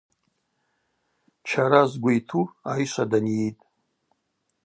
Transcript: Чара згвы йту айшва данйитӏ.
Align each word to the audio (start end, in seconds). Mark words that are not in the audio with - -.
Чара 1.47 1.81
згвы 1.91 2.11
йту 2.19 2.41
айшва 2.71 3.03
данйитӏ. 3.11 3.61